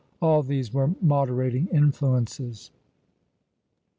All 0.19 0.41
these 0.41 0.73
were 0.73 0.95
moderating 0.99 1.67
influences. 1.67 2.71